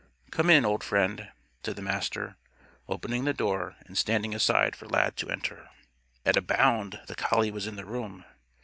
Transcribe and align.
"Come 0.31 0.49
in, 0.49 0.65
old 0.65 0.83
friend," 0.83 1.31
said 1.63 1.75
the 1.75 1.83
Master, 1.83 2.35
opening 2.87 3.25
the 3.25 3.35
door 3.35 3.75
and 3.85 3.95
standing 3.95 4.33
aside 4.33 4.75
for 4.75 4.87
Lad 4.87 5.15
to 5.17 5.29
enter. 5.29 5.69
At 6.25 6.35
a 6.35 6.41
bound, 6.41 6.99
the 7.05 7.13
collie 7.13 7.51
was 7.51 7.67
in 7.67 7.75
the 7.75 7.85
room. 7.85 8.25